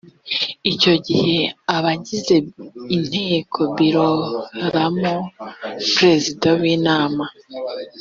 [0.71, 1.35] icyo gihe
[1.75, 2.35] abagize
[2.95, 5.13] inteko bitoramo
[5.97, 7.25] perezida w’inama